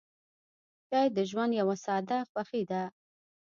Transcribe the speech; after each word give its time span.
چای 0.89 1.07
د 1.15 1.17
ژوند 1.29 1.51
یوه 1.61 1.75
ساده 1.85 2.17
خوښي 2.31 2.63
ده. 2.71 2.81